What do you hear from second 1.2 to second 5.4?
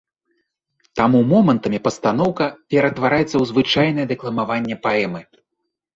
момантамі пастаноўка ператвараецца ў звычайнае дэкламаванне паэмы.